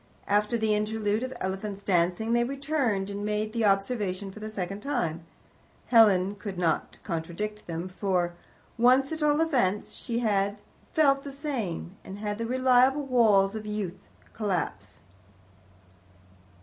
After 0.27 0.57
the 0.57 0.73
interlude 0.73 1.21
of 1.21 1.31
elephants 1.39 1.83
dancing, 1.83 2.33
they 2.33 2.43
returned 2.43 3.11
and 3.11 3.23
made 3.23 3.53
the 3.53 3.65
observation 3.65 4.31
for 4.31 4.39
the 4.39 4.49
second 4.49 4.79
time. 4.79 5.23
Helen 5.89 6.33
could 6.37 6.57
not 6.57 6.97
contradict 7.03 7.67
them, 7.67 7.87
for, 7.87 8.33
once 8.79 9.11
at 9.11 9.21
all 9.21 9.39
events, 9.41 9.93
she 9.93 10.17
had 10.17 10.59
felt 10.91 11.23
the 11.23 11.31
same, 11.31 11.97
and 12.03 12.17
had 12.17 12.39
seen 12.39 12.47
the 12.47 12.51
reliable 12.51 13.05
walls 13.05 13.53
of 13.53 13.67
youth 13.67 13.99
collapse. 14.33 15.03